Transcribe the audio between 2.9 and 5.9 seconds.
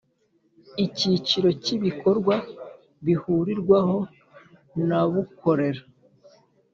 bihurirwaho nabukorera